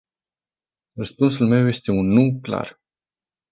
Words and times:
Răspunsul 0.93 1.47
meu 1.47 1.67
este 1.67 1.91
un 1.91 2.07
"nu” 2.07 2.39
clar. 2.41 2.79